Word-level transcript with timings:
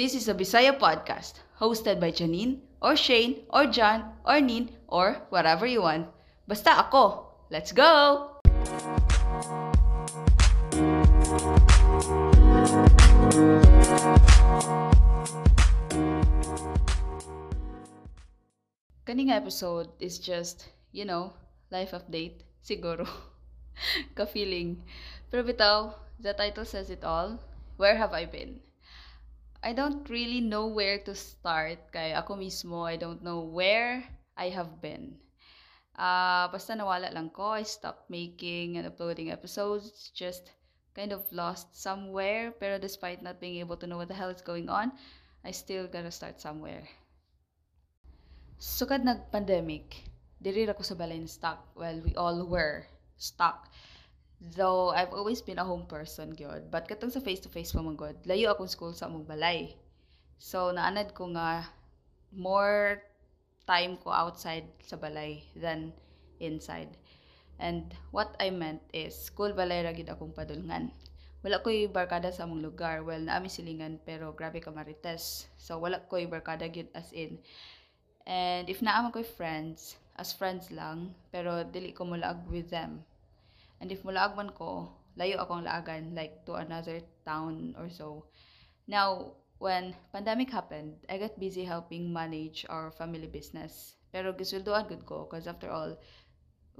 This 0.00 0.16
is 0.16 0.32
a 0.32 0.34
Bisaya 0.34 0.80
podcast 0.80 1.44
hosted 1.60 2.00
by 2.00 2.08
Janine 2.08 2.64
or 2.80 2.96
Shane 2.96 3.44
or 3.52 3.68
John 3.68 4.16
or 4.24 4.40
Nin 4.40 4.72
or 4.88 5.28
whatever 5.28 5.68
you 5.68 5.84
want. 5.84 6.08
Basta 6.48 6.72
ako. 6.72 7.28
Let's 7.52 7.68
go! 7.76 8.40
Kaning 19.04 19.28
episode 19.28 19.92
is 20.00 20.16
just, 20.16 20.72
you 20.96 21.04
know, 21.04 21.36
life 21.68 21.92
update. 21.92 22.48
Siguro. 22.64 23.04
Ka-feeling. 24.16 24.80
Pero 25.28 25.44
bitaw, 25.44 25.92
the 26.16 26.32
title 26.32 26.64
says 26.64 26.88
it 26.88 27.04
all. 27.04 27.36
Where 27.76 28.00
have 28.00 28.16
I 28.16 28.24
been? 28.24 28.64
I 29.60 29.72
don't 29.72 30.08
really 30.08 30.40
know 30.40 30.66
where 30.72 30.98
to 31.04 31.12
start. 31.12 31.92
Kaya 31.92 32.24
ako 32.24 32.40
mismo, 32.40 32.88
I 32.88 32.96
don't 32.96 33.20
know 33.20 33.44
where 33.44 34.04
I 34.32 34.48
have 34.48 34.80
been. 34.80 35.20
Uh, 36.00 36.48
basta 36.48 36.72
nawala 36.72 37.12
lang 37.12 37.28
ko. 37.28 37.52
I 37.52 37.68
stopped 37.68 38.08
making 38.08 38.80
and 38.80 38.88
uploading 38.88 39.28
episodes. 39.28 40.08
Just 40.16 40.48
kind 40.96 41.12
of 41.12 41.28
lost 41.28 41.76
somewhere. 41.76 42.56
Pero 42.56 42.80
despite 42.80 43.20
not 43.20 43.36
being 43.36 43.60
able 43.60 43.76
to 43.76 43.86
know 43.86 44.00
what 44.00 44.08
the 44.08 44.16
hell 44.16 44.32
is 44.32 44.40
going 44.40 44.72
on, 44.72 44.96
I 45.44 45.52
still 45.52 45.84
gotta 45.84 46.10
start 46.10 46.40
somewhere. 46.40 46.88
Sukad 48.56 49.04
nag-pandemic, 49.04 50.08
diri 50.40 50.64
ra 50.68 50.72
ko 50.72 50.84
sa 50.84 50.96
balay 50.96 51.20
na 51.20 51.28
stuck. 51.28 51.68
Well, 51.76 52.00
we 52.00 52.16
all 52.16 52.48
were 52.48 52.88
stuck. 53.20 53.68
Though 54.40 54.88
I've 54.96 55.12
always 55.12 55.44
been 55.44 55.60
a 55.60 55.68
home 55.68 55.84
person 55.84 56.32
gyud, 56.32 56.72
but 56.72 56.88
katong 56.88 57.12
sa 57.12 57.20
face-to-face 57.20 57.76
pa 57.76 57.84
god, 57.92 58.16
layo 58.24 58.48
akong 58.48 58.72
school 58.72 58.96
sa 58.96 59.12
among 59.12 59.28
balay. 59.28 59.76
So 60.40 60.72
naanad 60.72 61.12
ko 61.12 61.28
nga 61.36 61.68
more 62.32 63.04
time 63.68 64.00
ko 64.00 64.08
outside 64.08 64.64
sa 64.80 64.96
balay 64.96 65.44
than 65.52 65.92
inside. 66.40 66.96
And 67.60 67.92
what 68.16 68.32
I 68.40 68.48
meant 68.48 68.80
is, 68.96 69.12
school 69.12 69.52
balay 69.52 69.84
ra 69.84 69.92
gid 69.92 70.08
akong 70.08 70.32
padulngan. 70.32 70.88
Wala 71.44 71.60
ko'y 71.60 71.92
barkada 71.92 72.32
sa 72.32 72.48
among 72.48 72.64
lugar. 72.64 73.04
Well, 73.04 73.20
naami 73.20 73.52
silingan, 73.52 74.00
pero 74.04 74.32
grabe 74.32 74.64
ka 74.64 74.72
marites. 74.72 75.48
So, 75.60 75.76
wala 75.76 76.00
ko'y 76.08 76.24
barkada 76.28 76.68
gyud 76.72 76.88
as 76.96 77.12
in. 77.12 77.40
And 78.24 78.68
if 78.72 78.80
naama 78.80 79.12
ko'y 79.12 79.24
friends, 79.24 80.00
as 80.16 80.32
friends 80.32 80.72
lang, 80.72 81.12
pero 81.28 81.64
dili 81.64 81.92
ko 81.92 82.08
mulaag 82.08 82.44
with 82.48 82.72
them. 82.72 83.04
And 83.80 83.88
if 83.90 84.04
mulaag 84.04 84.36
man 84.36 84.52
ko, 84.52 84.92
layo 85.16 85.40
akong 85.40 85.64
laagan, 85.64 86.14
like 86.14 86.44
to 86.44 86.60
another 86.60 87.00
town 87.24 87.74
or 87.80 87.88
so. 87.88 88.28
Now, 88.86 89.36
when 89.60 89.96
pandemic 90.12 90.50
happened, 90.52 90.96
I 91.08 91.18
got 91.18 91.40
busy 91.40 91.64
helping 91.64 92.12
manage 92.12 92.64
our 92.68 92.92
family 92.92 93.28
business. 93.28 93.96
Pero 94.12 94.32
gisweldoan 94.32 94.88
gud 94.88 95.04
ko 95.06 95.24
because 95.24 95.46
after 95.46 95.70
all, 95.70 95.96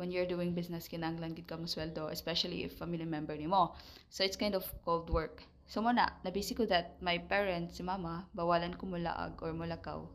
when 0.01 0.09
you're 0.11 0.27
doing 0.27 0.57
business 0.57 0.89
kinahanglan 0.89 1.37
gid 1.37 1.45
ka 1.45 1.61
mo 1.61 1.69
sweldo, 1.69 2.09
especially 2.09 2.65
if 2.65 2.81
family 2.81 3.05
member 3.05 3.37
nimo. 3.37 3.77
So 4.09 4.25
it's 4.25 4.41
kind 4.41 4.57
of 4.57 4.65
cold 4.85 5.13
work. 5.13 5.45
So 5.69 5.85
mo 5.85 5.93
na, 5.93 6.09
nabisi 6.25 6.57
ko 6.57 6.65
that 6.67 6.99
my 6.99 7.21
parents, 7.21 7.79
si 7.79 7.85
mama, 7.85 8.27
bawalan 8.35 8.75
ko 8.75 8.89
mulaag 8.89 9.39
or 9.45 9.53
mulakaw. 9.53 10.09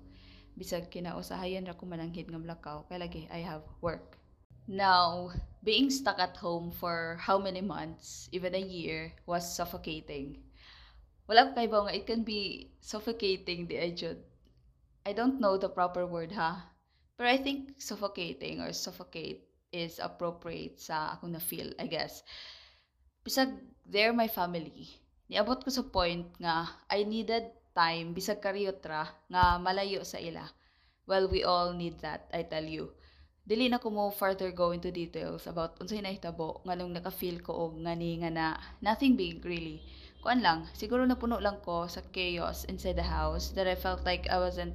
Bisag 0.58 0.90
kinausahayan 0.90 1.70
ra 1.70 1.78
ko 1.78 1.86
mananghid 1.86 2.28
nga 2.28 2.42
mulakaw, 2.42 2.84
kay 2.90 3.00
lagi 3.00 3.30
I 3.32 3.46
have 3.46 3.64
work. 3.80 4.18
Now, 4.68 5.30
being 5.64 5.90
stuck 5.90 6.18
at 6.18 6.38
home 6.38 6.72
for 6.72 7.18
how 7.22 7.38
many 7.38 7.62
months, 7.62 8.30
even 8.32 8.56
a 8.56 8.62
year, 8.62 9.14
was 9.26 9.46
suffocating. 9.46 10.42
Wala 11.30 11.50
ko 11.50 11.58
kay 11.58 11.70
nga 11.70 11.94
it 11.94 12.06
can 12.06 12.22
be 12.22 12.70
suffocating 12.82 13.66
di 13.66 13.78
ay 13.78 13.94
jud. 13.94 14.18
I 15.06 15.14
don't 15.14 15.42
know 15.42 15.58
the 15.58 15.70
proper 15.70 16.06
word 16.06 16.34
ha. 16.34 16.70
But 17.18 17.30
I 17.30 17.38
think 17.38 17.82
suffocating 17.82 18.62
or 18.62 18.74
suffocate 18.74 19.46
is 19.70 20.02
appropriate 20.02 20.82
sa 20.82 21.18
akong 21.18 21.34
na 21.34 21.42
feel, 21.42 21.74
I 21.78 21.86
guess. 21.86 22.26
Bisag 23.26 23.54
they're 23.86 24.14
my 24.14 24.30
family. 24.30 24.90
Niabot 25.30 25.62
ko 25.62 25.70
sa 25.70 25.86
point 25.86 26.30
nga 26.42 26.70
I 26.90 27.06
needed 27.06 27.50
time 27.74 28.14
bisag 28.14 28.42
kariyot 28.42 28.82
ra 28.86 29.10
nga 29.30 29.58
malayo 29.62 30.06
sa 30.06 30.18
ila. 30.18 30.46
Well, 31.06 31.30
we 31.30 31.46
all 31.46 31.74
need 31.78 32.02
that, 32.02 32.30
I 32.34 32.50
tell 32.50 32.66
you. 32.66 32.94
Dili 33.46 33.70
na 33.70 33.78
ko 33.78 33.94
mo 33.94 34.10
further 34.10 34.50
go 34.50 34.74
into 34.74 34.90
details 34.90 35.46
about 35.46 35.78
unsay 35.78 36.02
nahitabo 36.02 36.66
nganong 36.66 36.98
naka-feel 36.98 37.46
ko 37.46 37.54
og 37.70 37.78
ngani 37.78 38.26
nga 38.26 38.34
na 38.34 38.46
nothing 38.82 39.14
big 39.14 39.46
really. 39.46 39.86
Kuan 40.26 40.42
lang, 40.42 40.66
siguro 40.74 41.06
napuno 41.06 41.38
lang 41.38 41.62
ko 41.62 41.86
sa 41.86 42.02
chaos 42.10 42.66
inside 42.66 42.98
the 42.98 43.06
house 43.06 43.54
that 43.54 43.70
I 43.70 43.78
felt 43.78 44.02
like 44.02 44.26
I 44.34 44.42
wasn't 44.42 44.74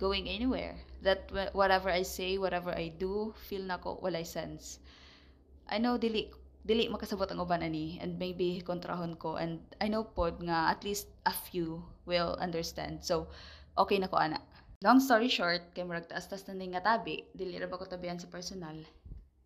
going 0.00 0.24
anywhere. 0.24 0.80
That 1.04 1.28
whatever 1.52 1.92
I 1.92 2.00
say, 2.00 2.40
whatever 2.40 2.72
I 2.72 2.96
do, 2.96 3.36
feel 3.44 3.68
na 3.68 3.76
ko 3.76 4.00
walay 4.00 4.24
sense. 4.24 4.80
I 5.68 5.76
know 5.76 6.00
dili 6.00 6.32
dili 6.64 6.88
makasabot 6.88 7.28
ang 7.28 7.44
uban 7.44 7.60
ani 7.60 8.00
and 8.00 8.16
maybe 8.16 8.64
kontrahon 8.64 9.20
ko 9.20 9.36
and 9.36 9.60
I 9.84 9.92
know 9.92 10.08
pod 10.08 10.40
nga 10.40 10.72
at 10.72 10.80
least 10.80 11.12
a 11.28 11.34
few 11.36 11.84
will 12.08 12.40
understand. 12.40 13.04
So 13.04 13.28
okay 13.76 14.00
na 14.00 14.08
ko 14.08 14.16
ana. 14.16 14.40
Long 14.78 15.00
story 15.02 15.26
short, 15.26 15.74
kay 15.74 15.82
murag 15.82 16.06
taas-taas 16.06 16.46
na 16.46 16.54
ning 16.54 16.70
tabi, 16.78 17.26
dili 17.34 17.58
ra 17.58 17.66
ba 17.66 17.82
ko 17.82 17.90
tabihan 17.90 18.14
sa 18.14 18.30
personal. 18.30 18.78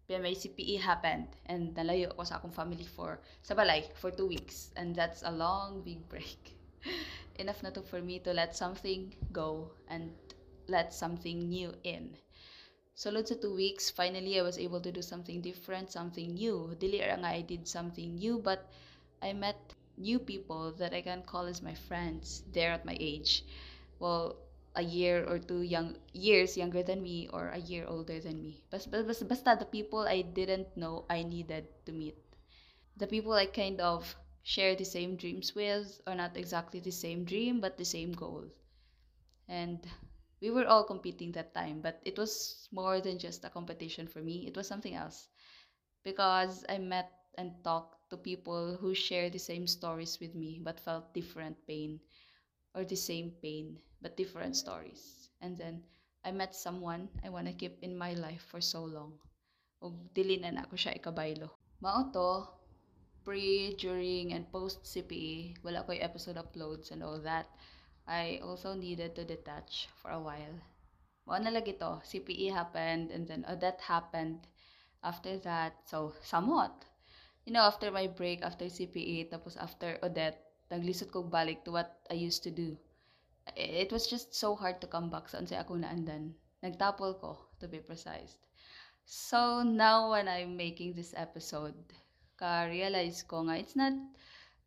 Pero 0.05 0.21
may 0.21 0.37
CPE 0.37 0.77
happened 0.77 1.25
and 1.49 1.73
nalayo 1.73 2.13
ako 2.13 2.23
sa 2.29 2.37
akong 2.37 2.53
family 2.53 2.85
for 2.85 3.17
sa 3.41 3.57
balay 3.57 3.81
for 3.97 4.13
two 4.13 4.29
weeks 4.29 4.77
and 4.77 4.93
that's 4.93 5.25
a 5.25 5.33
long 5.33 5.81
big 5.81 6.05
break. 6.13 6.53
Enough 7.41 7.65
na 7.65 7.73
to 7.73 7.81
for 7.81 8.05
me 8.05 8.21
to 8.21 8.37
let 8.37 8.53
something 8.53 9.17
go 9.33 9.73
and 9.89 10.13
let 10.69 10.93
something 10.93 11.49
new 11.49 11.73
in. 11.81 12.13
So, 12.93 13.09
sa 13.09 13.33
two 13.33 13.57
weeks, 13.57 13.89
finally, 13.89 14.37
I 14.37 14.45
was 14.45 14.61
able 14.61 14.85
to 14.85 14.93
do 14.93 15.01
something 15.01 15.41
different, 15.41 15.89
something 15.89 16.37
new. 16.37 16.77
Dili 16.77 17.01
ra 17.01 17.17
nga 17.17 17.33
I 17.33 17.41
did 17.41 17.65
something 17.65 18.21
new, 18.21 18.37
but 18.37 18.69
I 19.25 19.33
met 19.33 19.57
new 19.97 20.21
people 20.21 20.77
that 20.77 20.93
I 20.93 21.01
can 21.01 21.25
call 21.25 21.49
as 21.49 21.65
my 21.65 21.73
friends 21.73 22.45
there 22.53 22.77
at 22.77 22.85
my 22.85 23.01
age. 23.01 23.49
Well, 23.97 24.37
a 24.75 24.83
year 24.83 25.25
or 25.27 25.39
two 25.39 25.63
young 25.63 25.97
years 26.13 26.57
younger 26.57 26.83
than 26.83 27.03
me 27.03 27.29
or 27.33 27.49
a 27.49 27.59
year 27.59 27.87
older 27.87 28.21
than 28.21 28.43
me. 28.43 28.63
Basta, 28.71 29.03
basta, 29.03 29.25
basta 29.25 29.57
the 29.59 29.67
people 29.67 30.01
I 30.01 30.23
didn't 30.23 30.77
know 30.77 31.05
I 31.11 31.23
needed 31.23 31.67
to 31.87 31.93
meet. 31.93 32.17
The 32.97 33.07
people 33.07 33.33
I 33.33 33.47
kind 33.47 33.81
of 33.81 34.17
share 34.43 34.75
the 34.77 34.85
same 34.85 35.17
dreams 35.17 35.55
with, 35.55 36.01
or 36.07 36.15
not 36.15 36.37
exactly 36.37 36.81
the 36.81 36.93
same 36.93 37.25
dream, 37.25 37.61
but 37.61 37.77
the 37.79 37.85
same 37.85 38.13
goal. 38.13 38.45
And 39.49 39.87
we 40.41 40.51
were 40.51 40.67
all 40.67 40.85
competing 40.85 41.33
that 41.33 41.55
time, 41.55 41.81
but 41.81 42.01
it 42.05 42.19
was 42.19 42.69
more 42.73 43.01
than 43.01 43.19
just 43.19 43.45
a 43.45 43.51
competition 43.51 44.07
for 44.07 44.21
me. 44.21 44.47
It 44.47 44.57
was 44.57 44.67
something 44.67 44.95
else. 44.95 45.29
Because 46.05 46.65
I 46.69 46.79
met 46.79 47.11
and 47.37 47.53
talked 47.65 48.11
to 48.11 48.17
people 48.17 48.77
who 48.77 48.95
share 48.95 49.31
the 49.31 49.39
same 49.39 49.67
stories 49.67 50.19
with 50.21 50.35
me, 50.35 50.59
but 50.63 50.81
felt 50.81 51.15
different 51.15 51.57
pain, 51.67 52.01
or 52.75 52.85
the 52.85 52.97
same 52.97 53.33
pain 53.43 53.79
but 54.03 54.17
different 54.17 54.57
stories. 54.57 55.31
And 55.41 55.57
then 55.57 55.83
I 56.25 56.31
met 56.31 56.55
someone 56.55 57.09
I 57.25 57.31
want 57.31 57.47
to 57.47 57.53
keep 57.53 57.79
in 57.83 57.97
my 57.97 58.15
life 58.15 58.47
for 58.51 58.61
so 58.61 58.85
long. 58.85 59.19
Ug 59.83 60.15
dili 60.15 60.39
na 60.39 60.63
ako 60.63 60.79
siya 60.79 60.95
ikabaylo. 60.95 61.51
Mao 61.83 62.15
to, 62.15 62.47
pre, 63.27 63.75
during, 63.75 64.31
and 64.31 64.47
post 64.55 64.87
CPE, 64.87 65.59
wala 65.67 65.83
ko'y 65.83 65.99
episode 65.99 66.39
uploads 66.39 66.95
and 66.95 67.03
all 67.03 67.19
that. 67.19 67.51
I 68.07 68.39
also 68.43 68.75
needed 68.79 69.19
to 69.19 69.27
detach 69.27 69.91
for 69.99 70.15
a 70.15 70.23
while. 70.23 70.63
Mao 71.27 71.43
na 71.43 71.51
lagi 71.51 71.75
to, 71.83 71.99
CPE 72.07 72.55
happened 72.55 73.11
and 73.11 73.27
then 73.27 73.43
Odette 73.51 73.83
happened 73.83 74.47
after 75.03 75.39
that. 75.43 75.75
So, 75.91 76.15
somewhat. 76.23 76.87
You 77.43 77.51
know, 77.51 77.67
after 77.67 77.91
my 77.91 78.07
break, 78.07 78.47
after 78.47 78.71
CPE, 78.71 79.35
tapos 79.35 79.59
after 79.59 79.99
Odette, 80.07 80.52
naglisod 80.73 81.13
ko 81.13 81.21
balik 81.29 81.61
to 81.69 81.77
what 81.77 82.01
I 82.09 82.17
used 82.17 82.41
to 82.49 82.53
do 82.53 82.81
it 83.57 83.93
was 83.93 84.07
just 84.07 84.35
so 84.35 84.55
hard 84.55 84.81
to 84.81 84.87
come 84.87 85.11
back 85.11 85.29
sa 85.29 85.43
unsay 85.43 85.59
ako 85.59 85.75
naandan. 85.75 86.35
Nagtapol 86.63 87.19
ko, 87.19 87.43
to 87.59 87.67
be 87.67 87.83
precise. 87.83 88.39
So, 89.03 89.67
now 89.67 90.15
when 90.15 90.31
I'm 90.31 90.55
making 90.55 90.95
this 90.95 91.11
episode, 91.19 91.75
ka-realize 92.39 93.27
ko 93.27 93.51
nga, 93.51 93.59
it's 93.59 93.75
not 93.75 93.93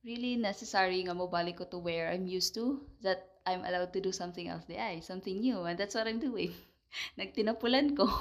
really 0.04 0.36
necessary 0.36 1.07
nga 1.07 1.16
mo 1.16 1.31
balik 1.31 1.63
ko 1.63 1.66
to 1.72 1.80
where 1.80 2.12
I'm 2.12 2.28
used 2.28 2.51
to, 2.60 2.84
that 3.00 3.40
I'm 3.48 3.63
allowed 3.63 3.96
to 3.96 4.04
do 4.04 4.12
something 4.12 4.51
else 4.51 4.68
di 4.68 4.75
ay, 4.75 5.00
something 5.00 5.40
new, 5.40 5.63
and 5.63 5.80
that's 5.80 5.96
what 5.96 6.08
I'm 6.12 6.19
doing. 6.19 6.51
Nagtinapulan 7.19 7.96
ko. 7.96 8.12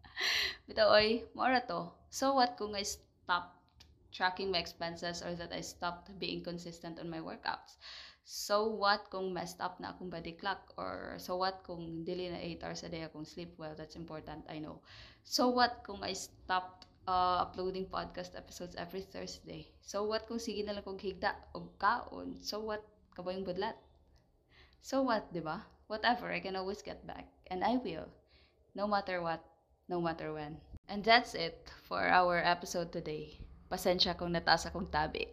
Bitaw 0.66 0.96
oy, 0.96 1.28
mora 1.36 1.60
to. 1.68 1.92
So 2.08 2.40
what 2.40 2.56
kung 2.56 2.72
I 2.72 2.88
stop 2.88 3.59
tracking 4.12 4.50
my 4.50 4.58
expenses 4.58 5.22
or 5.22 5.34
that 5.34 5.52
I 5.52 5.60
stopped 5.60 6.18
being 6.18 6.42
consistent 6.42 6.98
on 6.98 7.10
my 7.10 7.18
workouts? 7.18 7.78
So 8.30 8.70
what 8.70 9.10
kung 9.10 9.34
messed 9.34 9.58
up 9.58 9.82
na 9.82 9.90
akong 9.90 10.06
body 10.06 10.38
clock? 10.38 10.70
Or 10.78 11.18
so 11.18 11.34
what 11.34 11.66
kung 11.66 12.06
dili 12.06 12.30
na 12.30 12.38
8 12.38 12.62
hours 12.62 12.86
a 12.86 12.88
day 12.88 13.02
akong 13.02 13.26
sleep? 13.26 13.58
Well, 13.58 13.74
that's 13.74 13.98
important, 13.98 14.46
I 14.46 14.62
know. 14.62 14.86
So 15.26 15.50
what 15.50 15.82
kung 15.82 15.98
I 16.06 16.14
stopped 16.14 16.86
uh, 17.10 17.42
uploading 17.42 17.90
podcast 17.90 18.38
episodes 18.38 18.78
every 18.78 19.02
Thursday? 19.02 19.74
So 19.82 20.06
what 20.06 20.30
kung 20.30 20.38
sige 20.38 20.62
na 20.62 20.78
lang 20.78 20.86
kong 20.86 21.02
higda 21.02 21.34
o 21.58 21.74
kaon? 21.82 22.38
So 22.38 22.62
what 22.62 22.86
kabayong 23.18 23.42
budlat? 23.42 23.74
So 24.78 25.02
what, 25.02 25.26
di 25.34 25.42
ba? 25.42 25.66
Whatever, 25.90 26.30
I 26.30 26.38
can 26.38 26.54
always 26.54 26.86
get 26.86 27.02
back. 27.02 27.26
And 27.50 27.66
I 27.66 27.82
will. 27.82 28.06
No 28.78 28.86
matter 28.86 29.18
what, 29.20 29.42
no 29.90 29.98
matter 29.98 30.30
when. 30.30 30.62
And 30.86 31.02
that's 31.02 31.34
it 31.34 31.66
for 31.82 32.06
our 32.06 32.38
episode 32.38 32.94
today. 32.94 33.42
Pasensya 33.70 34.18
kung 34.18 34.34
nataas 34.34 34.66
akong 34.66 34.90
tabi. 34.90 35.30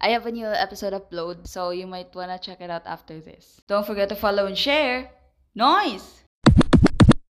I 0.00 0.14
have 0.14 0.24
a 0.24 0.32
new 0.32 0.46
episode 0.46 0.94
upload, 0.94 1.44
so 1.50 1.74
you 1.74 1.90
might 1.90 2.14
wanna 2.14 2.38
check 2.38 2.62
it 2.62 2.70
out 2.70 2.86
after 2.86 3.18
this. 3.18 3.60
Don't 3.66 3.84
forget 3.84 4.08
to 4.08 4.16
follow 4.16 4.46
and 4.46 4.56
share. 4.56 5.10
Noise! 5.52 6.19